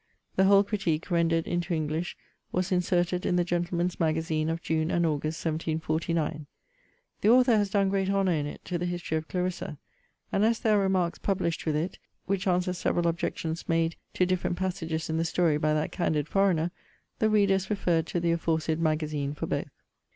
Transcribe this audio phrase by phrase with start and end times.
[0.35, 2.17] The whole Critique, rendered into English,
[2.51, 6.47] was inserted in the Gentleman's Magazine of June and August, 1749.
[7.21, 9.77] The author has done great honour in it to the History of Clarissa;
[10.31, 14.57] and as there are Remarks published with it, which answer several objections made to different
[14.57, 16.71] passages in the story by that candid foreigner,
[17.19, 19.69] the reader is referred to the aforesaid Magazine for both.